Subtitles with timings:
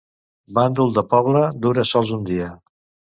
[0.57, 2.49] Bàndol de poble dura sols un dia.